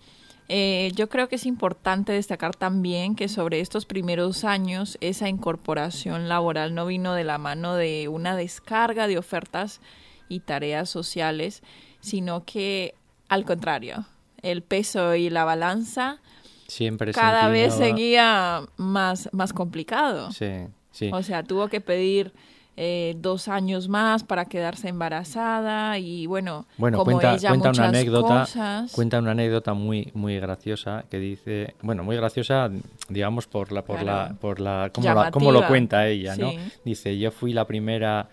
eh, 0.48 0.92
yo 0.94 1.08
creo 1.08 1.28
que 1.28 1.36
es 1.36 1.46
importante 1.46 2.12
destacar 2.12 2.54
también 2.54 3.14
que 3.14 3.28
sobre 3.28 3.60
estos 3.60 3.86
primeros 3.86 4.44
años 4.44 4.96
esa 5.00 5.28
incorporación 5.28 6.28
laboral 6.28 6.74
no 6.74 6.86
vino 6.86 7.14
de 7.14 7.24
la 7.24 7.38
mano 7.38 7.74
de 7.74 8.08
una 8.08 8.36
descarga 8.36 9.06
de 9.06 9.18
ofertas 9.18 9.80
y 10.28 10.40
tareas 10.40 10.88
sociales, 10.88 11.62
sino 12.00 12.44
que 12.44 12.94
al 13.28 13.44
contrario, 13.44 14.04
el 14.42 14.62
peso 14.62 15.14
y 15.14 15.30
la 15.30 15.44
balanza 15.44 16.20
Siempre 16.68 17.12
cada 17.12 17.48
vez 17.48 17.74
seguía 17.74 18.62
más, 18.76 19.30
más 19.32 19.54
complicado. 19.54 20.30
Sí, 20.32 20.66
sí. 20.90 21.10
O 21.14 21.22
sea, 21.22 21.42
tuvo 21.42 21.68
que 21.68 21.80
pedir 21.80 22.32
eh, 22.76 23.16
dos 23.18 23.48
años 23.48 23.88
más 23.88 24.22
para 24.22 24.44
quedarse 24.44 24.88
embarazada 24.88 25.98
y 25.98 26.26
bueno, 26.26 26.66
bueno 26.76 26.98
como 26.98 27.12
cuenta, 27.12 27.34
ella 27.34 27.48
cuenta 27.48 27.70
muchas 27.70 27.88
una 27.88 27.98
anécdota, 27.98 28.40
cosas. 28.40 28.92
cuenta 28.92 29.18
una 29.18 29.30
anécdota 29.30 29.74
muy 29.74 30.12
muy 30.14 30.38
graciosa 30.38 31.04
que 31.10 31.18
dice, 31.18 31.74
bueno, 31.82 32.04
muy 32.04 32.14
graciosa, 32.16 32.70
digamos 33.08 33.46
por 33.46 33.72
la 33.72 33.82
por 33.82 34.02
la 34.02 34.36
por 34.40 34.60
la 34.60 34.90
cómo, 34.92 35.50
lo 35.50 35.66
cuenta 35.66 36.06
ella, 36.06 36.36
¿no? 36.36 36.52
Dice, 36.84 37.18
yo 37.18 37.32
fui 37.32 37.52
la 37.52 37.66
primera 37.66 38.28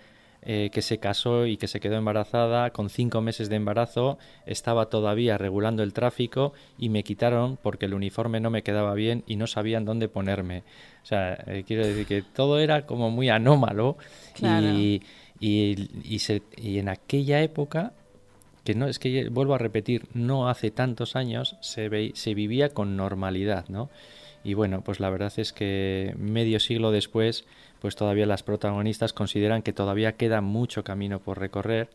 eh, 0.46 0.70
que 0.72 0.82
se 0.82 1.00
casó 1.00 1.48
y 1.48 1.58
que 1.58 1.68
se 1.68 1.80
quedó 1.80 1.96
embarazada, 1.96 2.70
con 2.70 2.90
cinco 2.90 3.20
meses 3.22 3.50
de 3.50 3.56
embarazo, 3.56 4.20
estaba 4.46 4.90
todavía 4.90 5.38
regulando 5.40 5.82
el 5.82 5.92
tráfico 5.92 6.54
y 6.78 6.90
me 6.90 7.04
quitaron 7.04 7.58
porque 7.62 7.88
el 7.88 7.96
uniforme 7.96 8.40
no 8.40 8.52
me 8.52 8.62
quedaba 8.62 8.94
bien 8.94 9.24
y 9.26 9.38
no 9.38 9.48
sabían 9.48 9.86
dónde 9.86 10.08
ponerme. 10.08 10.64
O 11.04 11.06
sea, 11.06 11.34
eh, 11.48 11.64
quiero 11.66 11.86
decir 11.86 12.06
que 12.06 12.22
todo 12.22 12.60
era 12.60 12.86
como 12.86 13.10
muy 13.10 13.30
anómalo 13.30 13.98
y, 14.40 15.02
y, 15.40 15.90
y, 16.04 16.80
en 16.80 16.90
aquella 16.90 17.42
época 17.42 17.94
que 18.64 18.76
no 18.76 18.88
es 18.88 19.00
que 19.00 19.30
vuelvo 19.30 19.56
a 19.56 19.60
repetir, 19.60 20.08
no 20.14 20.50
hace 20.50 20.72
tantos 20.72 21.16
años 21.16 21.56
se, 21.62 21.90
ve, 21.90 22.12
se 22.16 22.34
vivía 22.34 22.70
con 22.70 22.98
normalidad, 22.98 23.66
¿no? 23.70 23.90
Y 24.46 24.54
bueno, 24.54 24.82
pues 24.82 25.00
la 25.00 25.10
verdad 25.10 25.34
es 25.38 25.52
que 25.52 26.14
medio 26.18 26.60
siglo 26.60 26.92
después 26.92 27.46
pues 27.82 27.96
todavía 27.96 28.28
las 28.28 28.44
protagonistas 28.44 29.12
consideran 29.12 29.64
que 29.64 29.74
todavía 29.74 30.14
queda 30.14 30.42
mucho 30.42 30.84
camino 30.84 31.20
por 31.20 31.40
recorrer. 31.40 31.90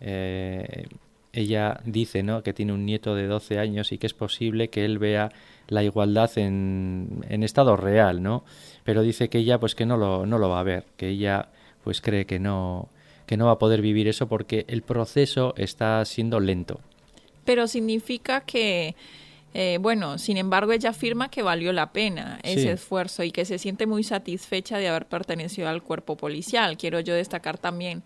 Eh, 0.00 0.86
ella 1.32 1.80
dice 1.84 2.22
¿no? 2.22 2.42
que 2.42 2.52
tiene 2.52 2.74
un 2.74 2.84
nieto 2.84 3.14
de 3.14 3.26
12 3.26 3.58
años 3.58 3.92
y 3.92 3.98
que 3.98 4.06
es 4.06 4.14
posible 4.14 4.68
que 4.68 4.84
él 4.84 4.98
vea 4.98 5.32
la 5.68 5.82
igualdad 5.82 6.30
en, 6.36 7.24
en 7.28 7.42
estado 7.42 7.76
real, 7.76 8.22
¿no? 8.22 8.44
Pero 8.84 9.02
dice 9.02 9.28
que 9.28 9.38
ella 9.38 9.58
pues 9.58 9.74
que 9.74 9.86
no 9.86 9.96
lo, 9.96 10.26
no 10.26 10.38
lo 10.38 10.50
va 10.50 10.60
a 10.60 10.64
ver, 10.64 10.84
que 10.98 11.08
ella 11.08 11.48
pues 11.82 12.02
cree 12.02 12.26
que 12.26 12.38
no, 12.38 12.88
que 13.26 13.36
no 13.36 13.46
va 13.46 13.52
a 13.52 13.58
poder 13.58 13.80
vivir 13.80 14.06
eso 14.06 14.28
porque 14.28 14.66
el 14.68 14.82
proceso 14.82 15.54
está 15.56 16.04
siendo 16.04 16.40
lento. 16.40 16.80
Pero 17.44 17.66
significa 17.66 18.42
que 18.42 18.94
eh, 19.58 19.78
bueno, 19.80 20.18
sin 20.18 20.36
embargo, 20.36 20.72
ella 20.72 20.90
afirma 20.90 21.30
que 21.30 21.42
valió 21.42 21.72
la 21.72 21.90
pena 21.90 22.38
ese 22.42 22.72
esfuerzo 22.72 23.22
y 23.22 23.30
que 23.30 23.46
se 23.46 23.58
siente 23.58 23.86
muy 23.86 24.04
satisfecha 24.04 24.76
de 24.76 24.88
haber 24.88 25.06
pertenecido 25.06 25.66
al 25.70 25.82
cuerpo 25.82 26.14
policial. 26.18 26.76
Quiero 26.76 27.00
yo 27.00 27.14
destacar 27.14 27.56
también 27.56 28.02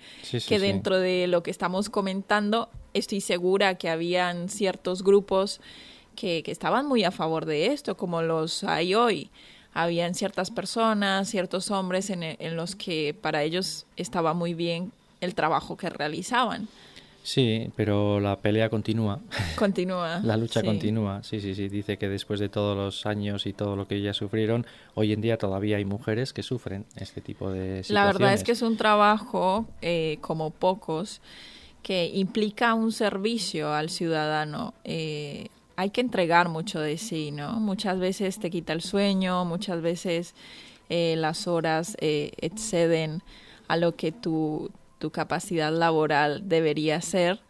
que 0.47 0.61
dentro 0.61 1.01
de 1.01 1.27
lo 1.27 1.43
que 1.43 1.51
estamos 1.51 1.91
comentando, 1.91 2.69
estoy 2.95 3.21
segura 3.21 3.75
que 3.75 3.89
habían 3.89 4.49
ciertos 4.49 5.03
grupos 5.03 5.61
que, 6.15 6.45
que 6.45 6.53
estaban 6.53 6.87
muy 6.87 7.03
a 7.03 7.11
favor 7.11 7.47
de 7.47 7.67
esto, 7.67 7.97
como 7.97 8.23
los 8.23 8.63
hay 8.63 8.95
hoy 8.95 9.29
habían 9.75 10.15
ciertas 10.15 10.53
personas, 10.53 11.29
ciertos 11.29 11.73
hombres 11.73 12.11
en, 12.11 12.23
en, 12.23 12.57
los 12.57 12.77
que 12.77 13.13
para 13.21 13.43
ellos 13.43 13.87
estaba 13.97 14.35
muy 14.35 14.55
bien 14.55 14.93
el 15.21 15.35
trabajo 15.35 15.77
que 15.77 15.91
realizaban. 15.91 16.69
Sí, 17.23 17.71
pero 17.77 18.19
la 18.19 18.41
pelea 18.41 18.71
continúa. 18.71 19.21
Continúa. 19.57 20.21
la 20.25 20.37
lucha 20.37 20.63
continúa. 20.63 21.23
Sí, 21.23 21.41
sí, 21.41 21.55
sí. 21.55 21.69
Dice 21.69 21.99
que 21.99 22.09
después 22.09 22.41
de 22.41 22.49
todos 22.49 22.77
los 22.77 23.07
años 23.07 23.47
y 23.47 23.53
todo 23.53 23.77
lo 23.77 23.87
que 23.87 23.97
ellas 23.97 24.17
sufrieron, 24.17 24.67
hoy 24.95 25.13
en 25.13 25.21
día 25.21 25.37
todavía 25.37 25.77
hay 25.77 25.85
mujeres 25.85 26.33
que 26.33 26.43
sufren 26.43 26.87
este 26.97 27.21
tipo 27.21 27.51
de 27.51 27.83
situaciones. 27.83 27.91
La 27.91 28.07
verdad 28.07 28.33
es 28.33 28.43
que 28.43 28.53
es 28.53 28.63
un 28.63 28.77
trabajo, 28.77 29.67
eh, 29.83 30.19
como 30.21 30.51
pocos, 30.51 31.21
que 31.83 32.11
implica 32.13 32.75
un 32.75 32.93
servicio 32.93 33.73
al 33.73 33.91
ciudadano. 33.91 34.75
Eh, 34.85 35.49
hay 35.77 35.91
que 35.91 36.01
entregar 36.01 36.49
mucho 36.49 36.81
de 36.81 36.99
sí, 36.99 37.31
¿no? 37.33 37.55
Muchas 37.61 37.99
veces 37.99 38.39
te 38.39 38.51
quita 38.51 38.73
el 38.73 38.83
sueño, 38.83 39.45
muchas 39.45 39.81
veces 39.83 40.35
eh, 40.89 41.15
las 41.17 41.47
horas 41.47 41.97
exceden 42.01 43.23
a 43.69 43.77
lo 43.77 43.95
que 43.95 44.11
tú 44.11 44.71
tu 45.01 45.11
capacidad 45.11 45.73
laboral 45.73 46.49
debería 46.49 47.01
ser. 47.01 47.41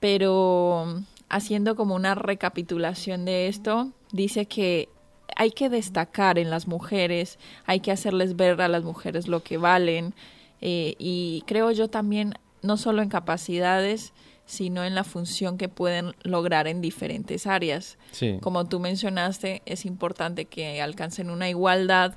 Pero 0.00 1.02
haciendo 1.28 1.76
como 1.76 1.94
una 1.94 2.14
recapitulación 2.14 3.26
de 3.26 3.48
esto, 3.48 3.92
dice 4.12 4.46
que 4.46 4.88
hay 5.36 5.50
que 5.50 5.68
destacar 5.68 6.38
en 6.38 6.48
las 6.48 6.66
mujeres, 6.66 7.38
hay 7.66 7.80
que 7.80 7.92
hacerles 7.92 8.36
ver 8.36 8.60
a 8.62 8.68
las 8.68 8.84
mujeres 8.84 9.28
lo 9.28 9.42
que 9.42 9.58
valen 9.58 10.14
eh, 10.60 10.94
y 10.98 11.42
creo 11.46 11.70
yo 11.72 11.88
también 11.88 12.34
no 12.62 12.76
solo 12.76 13.02
en 13.02 13.08
capacidades, 13.08 14.12
sino 14.46 14.84
en 14.84 14.94
la 14.94 15.04
función 15.04 15.58
que 15.58 15.68
pueden 15.68 16.14
lograr 16.22 16.66
en 16.68 16.80
diferentes 16.80 17.46
áreas. 17.46 17.98
Como 18.40 18.64
tú 18.66 18.80
mencionaste, 18.80 19.62
es 19.66 19.84
importante 19.84 20.46
que 20.46 20.80
alcancen 20.80 21.30
una 21.30 21.48
igualdad 21.50 22.14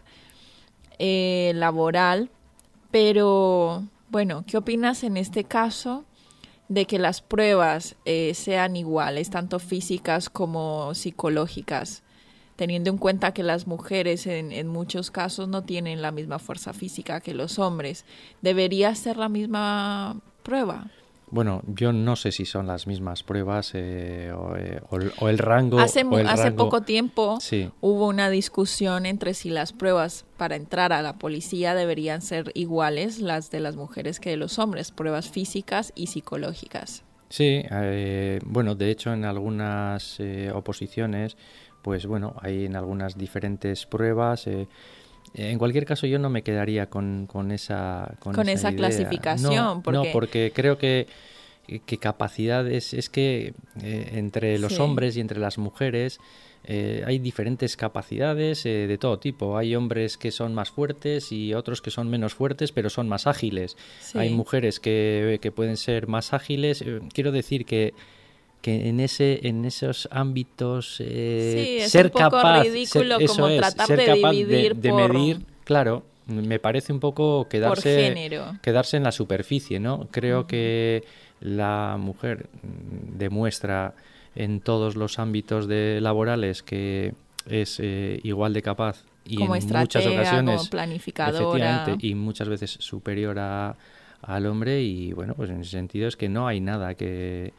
eh, 0.98 1.52
laboral, 1.56 2.30
pero 2.90 3.84
bueno, 4.12 4.44
¿qué 4.46 4.58
opinas 4.58 5.04
en 5.04 5.16
este 5.16 5.46
caso 5.46 6.04
de 6.68 6.86
que 6.86 7.00
las 7.00 7.22
pruebas 7.22 7.96
eh, 8.04 8.34
sean 8.34 8.76
iguales, 8.76 9.30
tanto 9.30 9.58
físicas 9.58 10.30
como 10.30 10.94
psicológicas, 10.94 12.04
teniendo 12.58 12.90
en 12.90 12.98
cuenta 12.98 13.34
que 13.34 13.42
las 13.42 13.68
mujeres 13.68 14.28
en, 14.28 14.52
en 14.52 14.68
muchos 14.68 15.12
casos 15.12 15.48
no 15.48 15.64
tienen 15.64 16.02
la 16.02 16.12
misma 16.12 16.40
fuerza 16.40 16.74
física 16.74 17.22
que 17.22 17.34
los 17.34 17.58
hombres? 17.58 18.04
¿Debería 18.42 18.94
ser 18.96 19.16
la 19.16 19.30
misma 19.30 20.20
prueba? 20.44 20.92
Bueno, 21.32 21.62
yo 21.66 21.94
no 21.94 22.18
sé 22.18 22.34
si 22.34 22.46
son 22.46 22.68
las 22.68 22.88
mismas 22.88 23.24
pruebas 23.24 23.72
eh, 23.74 24.34
eh, 24.58 24.82
o, 25.18 25.30
el 25.30 25.38
rango. 25.38 25.80
Hace, 25.80 26.06
hace 26.28 26.52
poco 26.52 26.82
tiempo 26.82 27.40
hubo 27.80 28.08
una 28.10 28.30
discusión 28.30 29.06
entre 29.06 29.34
si 29.34 29.50
las 29.50 29.72
pruebas 29.72 30.26
para 30.36 30.58
entrar 30.58 30.92
a 30.92 31.02
la 31.02 31.18
policía 31.18 31.74
deberían 31.74 32.22
ser 32.22 32.52
iguales 32.54 33.20
las 33.20 33.50
de 33.50 33.62
las 33.62 33.78
mujeres 33.78 34.20
que 34.20 34.32
de 34.32 34.38
los 34.38 34.60
hombres, 34.60 34.92
pruebas 34.92 35.30
físicas 35.30 35.94
y 35.96 36.08
psicológicas. 36.08 37.06
Sí, 37.30 37.64
eh, 37.72 38.40
bueno, 38.46 38.76
de 38.76 38.92
hecho 38.92 39.14
en 39.14 39.24
algunas 39.24 40.20
oposiciones, 40.54 41.38
pues 41.82 42.08
bueno, 42.08 42.36
hay 42.42 42.66
en 42.66 42.76
algunas 42.76 43.18
diferentes 43.18 43.86
pruebas. 43.86 44.50
En 45.34 45.58
cualquier 45.58 45.86
caso, 45.86 46.08
yo 46.08 46.20
no 46.20 46.30
me 46.30 46.44
quedaría 46.44 46.88
con, 46.88 47.28
con 47.28 47.52
esa 47.52 48.16
Con, 48.20 48.50
esa, 48.50 48.74
clasificación. 48.74 49.82
porque... 49.82 49.98
No, 49.98 50.06
porque 50.12 50.52
creo 50.54 50.78
que, 50.78 51.08
que 51.86 51.98
capacidades... 51.98 52.94
Es 52.94 53.10
que 53.10 53.54
eh, 53.82 54.12
entre 54.14 54.60
los 54.60 54.80
hombres 54.80 55.16
y 55.16 55.22
entre 55.22 55.40
las 55.40 55.58
mujeres 55.58 56.20
eh, 56.64 57.04
hay 57.08 57.18
diferentes 57.18 57.76
capacidades 57.78 58.66
eh, 58.66 58.88
de 58.88 58.98
todo 58.98 59.20
tipo. 59.20 59.58
Hay 59.58 59.76
hombres 59.76 60.18
que 60.18 60.32
son 60.32 60.54
más 60.54 60.70
fuertes 60.70 61.32
y 61.32 61.54
otros 61.54 61.82
que 61.82 61.92
son 61.92 62.10
menos 62.10 62.34
fuertes, 62.34 62.72
pero 62.72 62.90
son 62.90 63.08
más 63.08 63.26
ágiles. 63.26 63.78
Hay 64.14 64.30
mujeres 64.32 64.80
que, 64.80 65.40
que 65.42 65.52
pueden 65.52 65.78
ser 65.78 66.08
más 66.08 66.34
ágiles. 66.34 66.84
quiero 67.14 67.32
decir 67.32 67.66
que 67.66 67.94
que 68.62 68.90
en 68.90 69.00
ese 69.00 69.48
en 69.48 69.66
esos 69.66 70.08
ámbitos 70.12 70.98
eh, 71.00 71.64
sí, 71.66 71.84
es 71.84 71.92
ser 71.92 72.06
un 72.08 72.12
poco 72.12 72.20
capaz 72.20 72.64
ridículo 72.64 73.18
como 73.28 73.48
tratar 73.48 73.88
de 73.88 74.14
dividir 74.14 74.76
de, 74.76 74.94
medir 74.94 75.40
claro 75.64 76.04
me 76.28 76.60
parece 76.60 76.94
un 76.94 77.00
poco 77.00 77.48
quedarse 77.50 78.30
quedarse 78.62 78.98
en 78.98 79.04
la 79.04 79.12
superficie 79.12 79.80
no 79.80 80.08
creo 80.12 80.48
que 80.48 81.04
la 81.40 81.98
mujer 82.00 82.48
demuestra 83.18 83.96
en 84.36 84.62
todos 84.62 84.96
los 84.96 85.20
ámbitos 85.20 85.68
de 85.68 86.00
laborales 86.00 86.62
que 86.62 87.14
es 87.48 87.80
eh, 87.80 88.20
igual 88.24 88.54
de 88.54 88.62
capaz 88.62 89.04
y 89.26 89.42
en 89.42 89.48
muchas 89.48 90.06
ocasiones 90.06 90.58
como 90.58 90.70
planificadora. 90.70 91.98
y 92.00 92.16
muchas 92.16 92.48
veces 92.48 92.72
superior 92.80 93.40
a, 93.40 93.76
al 94.22 94.46
hombre 94.46 94.82
y 94.82 95.14
bueno 95.14 95.34
pues 95.34 95.50
en 95.50 95.62
ese 95.62 95.72
sentido 95.72 96.08
es 96.08 96.16
que 96.16 96.30
no 96.30 96.48
hay 96.48 96.62
nada 96.62 96.94
que 96.94 97.54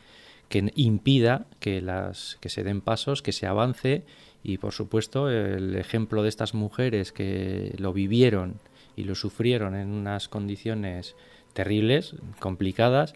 que 0.53 0.71
impida 0.77 1.47
que, 1.61 1.81
las, 1.81 2.37
que 2.43 2.51
se 2.51 2.63
den 2.63 2.83
pasos, 2.83 3.23
que 3.23 3.33
se 3.33 3.47
avance. 3.47 4.03
Y 4.45 4.59
por 4.59 4.75
supuesto 4.75 5.31
el 5.31 5.75
ejemplo 5.77 6.23
de 6.23 6.29
estas 6.29 6.53
mujeres 6.53 7.11
que 7.11 7.75
lo 7.79 7.95
vivieron 7.95 8.61
y 8.95 9.05
lo 9.05 9.15
sufrieron 9.15 9.75
en 9.75 9.89
unas 9.89 10.29
condiciones 10.29 11.17
terribles, 11.55 12.17
complicadas, 12.39 13.15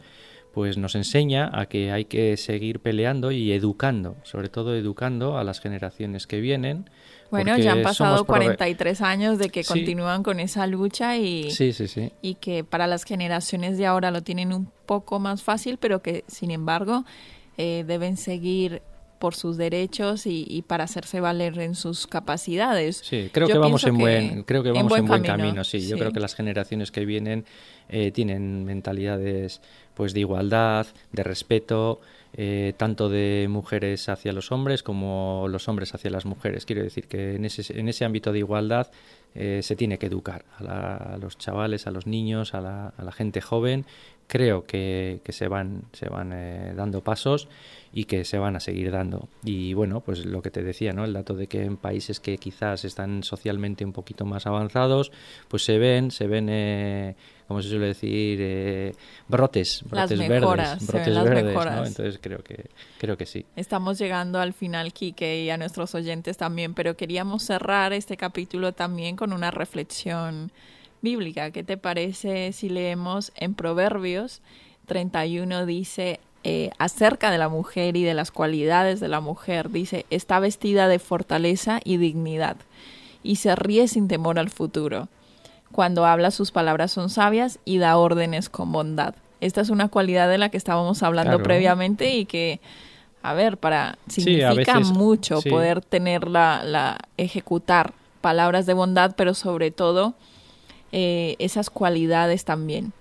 pues 0.56 0.78
nos 0.78 0.94
enseña 0.94 1.50
a 1.52 1.66
que 1.66 1.92
hay 1.92 2.06
que 2.06 2.38
seguir 2.38 2.80
peleando 2.80 3.30
y 3.30 3.52
educando, 3.52 4.16
sobre 4.22 4.48
todo 4.48 4.74
educando 4.74 5.36
a 5.36 5.44
las 5.44 5.60
generaciones 5.60 6.26
que 6.26 6.40
vienen. 6.40 6.88
Bueno, 7.30 7.58
ya 7.58 7.72
han 7.72 7.82
pasado 7.82 8.24
43 8.24 9.02
años 9.02 9.38
de 9.38 9.50
que 9.50 9.64
continúan 9.64 10.22
con 10.22 10.40
esa 10.40 10.66
lucha 10.66 11.18
y, 11.18 11.50
sí, 11.50 11.74
sí, 11.74 11.88
sí. 11.88 12.10
y 12.22 12.36
que 12.36 12.64
para 12.64 12.86
las 12.86 13.04
generaciones 13.04 13.76
de 13.76 13.84
ahora 13.84 14.10
lo 14.10 14.22
tienen 14.22 14.54
un 14.54 14.72
poco 14.86 15.18
más 15.18 15.42
fácil, 15.42 15.76
pero 15.76 16.00
que 16.00 16.24
sin 16.26 16.50
embargo 16.50 17.04
eh, 17.58 17.84
deben 17.86 18.16
seguir 18.16 18.80
por 19.18 19.34
sus 19.34 19.56
derechos 19.56 20.26
y, 20.26 20.62
para 20.66 20.84
hacerse 20.84 21.20
valer 21.20 21.58
en 21.58 21.74
sus 21.74 22.06
capacidades. 22.06 23.02
Sí, 23.04 23.30
creo 23.32 23.48
que 23.48 23.58
vamos 23.58 23.84
en 23.84 23.98
buen, 23.98 24.42
creo 24.44 24.62
que 24.62 24.70
vamos 24.70 24.96
en 24.96 25.06
buen, 25.06 25.22
camino. 25.22 25.64
sí. 25.64 25.86
Yo 25.86 25.98
creo 25.98 26.12
que 26.12 26.20
las 26.20 26.34
generaciones 26.34 26.90
que 26.90 27.04
vienen 27.04 27.44
eh, 27.88 28.10
tienen 28.10 28.64
mentalidades 28.64 29.60
pues 29.96 30.12
de 30.12 30.20
igualdad, 30.20 30.87
de 31.11 31.24
respeto, 31.24 32.00
eh, 32.35 32.74
tanto 32.76 33.09
de 33.09 33.48
mujeres 33.50 34.09
hacia 34.09 34.32
los 34.32 34.52
hombres 34.52 34.85
como 34.85 35.46
los 35.48 35.68
hombres 35.68 35.94
hacia 35.94 36.11
las 36.11 36.24
mujeres. 36.24 36.66
Quiero 36.66 36.82
decir 36.82 37.09
que 37.09 37.35
en 37.35 37.44
ese, 37.44 37.76
en 37.76 37.88
ese 37.88 38.04
ámbito 38.04 38.30
de 38.30 38.38
igualdad 38.38 38.88
se 39.35 39.76
tiene 39.76 39.98
que 39.98 40.06
educar 40.06 40.46
a, 40.61 41.18
los 41.20 41.37
chavales, 41.37 41.87
a 41.87 41.90
los 41.90 42.06
niños, 42.06 42.54
a 42.54 42.62
la, 42.62 42.94
a 42.96 43.04
la 43.04 43.12
gente 43.12 43.42
joven 43.42 43.85
creo 44.26 44.64
que, 44.64 45.20
que 45.24 45.32
se 45.32 45.48
van, 45.48 45.84
se 45.92 46.08
van 46.08 46.32
eh, 46.32 46.72
dando 46.74 47.02
pasos 47.02 47.48
y 47.92 48.04
que 48.04 48.24
se 48.24 48.38
van 48.38 48.56
a 48.56 48.60
seguir 48.60 48.90
dando. 48.90 49.28
Y 49.42 49.72
bueno, 49.72 50.00
pues 50.00 50.26
lo 50.26 50.42
que 50.42 50.50
te 50.50 50.62
decía, 50.62 50.92
¿no? 50.92 51.04
El 51.04 51.12
dato 51.12 51.34
de 51.34 51.46
que 51.46 51.64
en 51.64 51.76
países 51.76 52.20
que 52.20 52.36
quizás 52.36 52.84
están 52.84 53.22
socialmente 53.22 53.84
un 53.84 53.92
poquito 53.92 54.24
más 54.24 54.46
avanzados, 54.46 55.12
pues 55.48 55.64
se 55.64 55.78
ven, 55.78 56.10
se 56.10 56.26
ven, 56.26 56.48
eh, 56.50 57.14
como 57.48 57.62
se 57.62 57.70
suele 57.70 57.86
decir, 57.86 58.38
eh, 58.42 58.92
brotes, 59.28 59.82
brotes 59.88 60.18
verdes, 60.18 60.86
brotes 60.86 61.24
verdes, 61.24 61.54
¿no? 61.54 61.86
Entonces 61.86 62.18
creo 62.20 62.42
que, 62.42 62.66
creo 62.98 63.16
que 63.16 63.24
sí. 63.24 63.46
Estamos 63.54 63.98
llegando 63.98 64.40
al 64.40 64.52
final, 64.52 64.92
Quique, 64.92 65.44
y 65.44 65.50
a 65.50 65.56
nuestros 65.56 65.94
oyentes 65.94 66.36
también, 66.36 66.74
pero 66.74 66.96
queríamos 66.96 67.44
cerrar 67.44 67.92
este 67.92 68.16
capítulo 68.16 68.72
también 68.72 69.16
con 69.16 69.32
una 69.32 69.50
reflexión 69.50 70.50
bíblica. 71.06 71.52
¿Qué 71.52 71.62
te 71.62 71.76
parece 71.76 72.50
si 72.52 72.68
leemos 72.68 73.30
en 73.36 73.54
Proverbios 73.54 74.42
31 74.86 75.64
dice 75.64 76.18
eh, 76.42 76.70
acerca 76.78 77.30
de 77.30 77.38
la 77.38 77.48
mujer 77.48 77.96
y 77.96 78.02
de 78.02 78.12
las 78.12 78.32
cualidades 78.32 78.98
de 78.98 79.06
la 79.06 79.20
mujer? 79.20 79.70
Dice, 79.70 80.04
está 80.10 80.40
vestida 80.40 80.88
de 80.88 80.98
fortaleza 80.98 81.78
y 81.84 81.98
dignidad 81.98 82.56
y 83.22 83.36
se 83.36 83.54
ríe 83.54 83.86
sin 83.86 84.08
temor 84.08 84.40
al 84.40 84.50
futuro. 84.50 85.06
Cuando 85.70 86.06
habla 86.06 86.32
sus 86.32 86.50
palabras 86.50 86.90
son 86.90 87.08
sabias 87.08 87.60
y 87.64 87.78
da 87.78 87.96
órdenes 87.98 88.48
con 88.48 88.72
bondad. 88.72 89.14
Esta 89.40 89.60
es 89.60 89.70
una 89.70 89.86
cualidad 89.88 90.28
de 90.28 90.38
la 90.38 90.48
que 90.48 90.56
estábamos 90.56 91.04
hablando 91.04 91.40
previamente 91.40 92.16
y 92.16 92.24
que, 92.24 92.58
a 93.22 93.32
ver, 93.32 93.58
para 93.58 93.96
significa 94.08 94.80
mucho 94.80 95.40
poder 95.42 95.82
tenerla, 95.82 96.62
la 96.64 96.98
ejecutar 97.16 97.92
palabras 98.20 98.66
de 98.66 98.74
bondad, 98.74 99.14
pero 99.16 99.34
sobre 99.34 99.70
todo 99.70 100.14
eh, 100.92 101.37
esas 101.38 101.70
cualidades 101.70 102.44
también. 102.44 102.92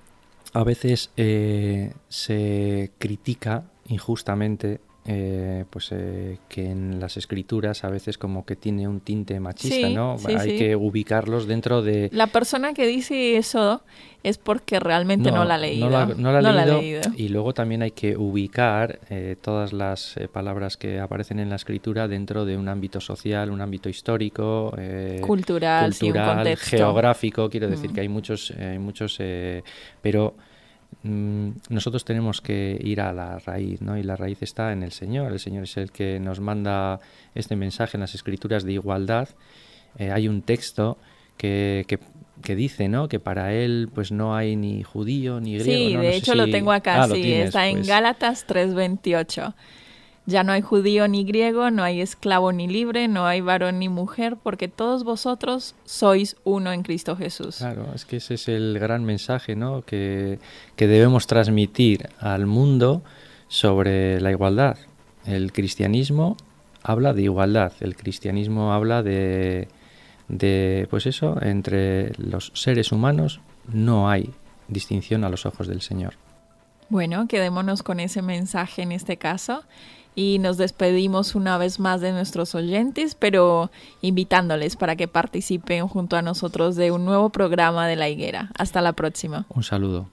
a 0.53 0.63
veces 0.63 1.11
eh, 1.17 1.93
se 2.07 2.91
critica 2.97 3.65
injustamente 3.87 4.79
eh, 5.07 5.65
pues 5.69 5.89
eh, 5.91 6.39
que 6.49 6.65
en 6.65 6.99
las 6.99 7.15
escrituras 7.15 7.83
a 7.83 7.89
veces 7.89 8.17
como 8.17 8.43
que 8.43 8.55
tiene 8.55 8.87
un 8.87 9.01
tinte 9.01 9.39
machista, 9.39 9.89
¿no? 9.89 10.15
Hay 10.25 10.57
que 10.57 10.75
ubicarlos 10.75 11.45
dentro 11.45 11.83
de... 11.83 12.09
La 12.11 12.25
persona 12.25 12.73
que 12.73 12.87
dice 12.87 13.37
eso 13.37 13.83
es 14.23 14.39
porque 14.39 14.79
realmente 14.79 15.31
no, 15.31 15.45
la 15.45 15.55
ha 15.55 15.57
leído. 15.59 15.91
No 16.15 16.31
la, 16.31 16.49
ha, 16.49 16.65
leído, 16.65 17.01
Y 17.15 17.29
luego 17.29 17.53
también 17.53 17.83
hay 17.83 17.91
que 17.91 18.17
ubicar 18.17 18.99
eh, 19.11 19.35
todas 19.39 19.73
las 19.73 20.15
palabras 20.31 20.75
que 20.75 20.99
aparecen 20.99 21.37
en 21.39 21.49
la 21.51 21.57
escritura 21.57 22.07
dentro 22.07 22.43
de 22.43 22.57
un 22.57 22.67
ámbito 22.67 22.99
social, 22.99 23.51
un 23.51 23.61
ámbito 23.61 23.89
histórico, 23.89 24.75
cultural, 25.21 25.91
cultural 25.91 26.57
geográfico. 26.57 27.47
Quiero 27.47 27.69
decir 27.69 27.91
mm. 27.91 27.93
que 27.93 28.01
hay 28.01 28.09
muchos, 28.09 28.51
hay 28.57 28.79
muchos 28.79 29.19
pero 30.01 30.33
nosotros 31.05 32.03
tenemos 32.03 32.41
que 32.41 32.79
ir 32.81 32.99
a 32.99 33.13
la 33.13 33.37
raíz, 33.37 33.81
¿no? 33.81 33.97
Y 33.97 34.03
la 34.03 34.15
raíz 34.15 34.41
está 34.41 34.71
en 34.71 34.81
el 34.81 34.91
Señor. 34.91 35.31
El 35.31 35.39
Señor 35.39 35.65
es 35.65 35.77
el 35.77 35.91
que 35.91 36.19
nos 36.19 36.39
manda 36.39 36.99
este 37.35 37.55
mensaje 37.55 37.97
en 37.97 38.01
las 38.01 38.15
Escrituras 38.15 38.63
de 38.63 38.73
igualdad. 38.73 39.29
Eh, 39.99 40.11
hay 40.11 40.27
un 40.27 40.41
texto 40.41 40.97
que, 41.37 41.85
que, 42.41 42.55
dice, 42.55 42.89
¿no? 42.89 43.07
Que 43.07 43.19
para 43.19 43.53
él, 43.53 43.89
pues 43.93 44.11
no 44.11 44.35
hay 44.35 44.55
ni 44.55 44.81
judío 44.81 45.39
ni 45.39 45.59
griego. 45.59 46.01
Sí, 46.01 46.07
de 46.07 46.15
hecho 46.15 46.33
lo 46.33 46.49
tengo 46.49 46.71
acá, 46.71 47.03
ah, 47.03 47.07
sí, 47.07 47.33
está 47.33 47.67
en 47.67 47.77
pues. 47.77 47.87
Gálatas 47.87 48.47
3.28. 48.47 49.53
Ya 50.27 50.43
no 50.43 50.53
hay 50.53 50.61
judío 50.61 51.07
ni 51.07 51.23
griego, 51.23 51.69
no 51.69 51.83
hay 51.83 52.01
esclavo 52.01 52.51
ni 52.51 52.67
libre, 52.67 53.07
no 53.07 53.27
hay 53.27 53.41
varón 53.41 53.77
ni 53.77 53.89
mujer, 53.89 54.37
porque 54.41 54.67
todos 54.67 55.03
vosotros 55.03 55.75
sois 55.85 56.35
uno 56.43 56.71
en 56.71 56.81
Cristo 56.81 57.15
Jesús. 57.15 57.57
Claro, 57.57 57.85
es 57.93 58.05
que 58.05 58.17
ese 58.17 58.33
es 58.33 58.47
el 58.47 58.79
gran 58.79 59.03
mensaje 59.03 59.55
¿no? 59.55 59.83
que, 59.83 60.39
debemos 60.77 61.27
transmitir 61.27 62.09
al 62.19 62.47
mundo 62.47 63.03
sobre 63.49 64.19
la 64.19 64.31
igualdad. 64.31 64.77
El 65.27 65.51
cristianismo 65.51 66.37
habla 66.81 67.13
de 67.13 67.21
igualdad, 67.21 67.73
el 67.79 67.95
cristianismo 67.95 68.73
habla 68.73 69.03
de, 69.03 69.67
de, 70.27 70.87
pues 70.89 71.05
eso, 71.05 71.39
entre 71.41 72.13
los 72.17 72.51
seres 72.55 72.91
humanos 72.91 73.41
no 73.71 74.09
hay 74.09 74.33
distinción 74.67 75.23
a 75.23 75.29
los 75.29 75.45
ojos 75.45 75.67
del 75.67 75.81
Señor. 75.81 76.15
Bueno, 76.89 77.27
quedémonos 77.27 77.83
con 77.83 77.99
ese 77.99 78.21
mensaje 78.21 78.83
en 78.83 78.91
este 78.91 79.17
caso 79.17 79.63
y 80.15 80.39
nos 80.39 80.57
despedimos 80.57 81.35
una 81.35 81.57
vez 81.57 81.79
más 81.79 82.01
de 82.01 82.11
nuestros 82.11 82.55
oyentes, 82.55 83.15
pero 83.15 83.69
invitándoles 84.01 84.75
para 84.75 84.95
que 84.95 85.07
participen 85.07 85.87
junto 85.87 86.15
a 86.15 86.21
nosotros 86.21 86.75
de 86.75 86.91
un 86.91 87.05
nuevo 87.05 87.29
programa 87.29 87.87
de 87.87 87.97
La 87.97 88.09
Higuera. 88.09 88.49
Hasta 88.57 88.81
la 88.81 88.93
próxima. 88.93 89.45
Un 89.49 89.63
saludo. 89.63 90.07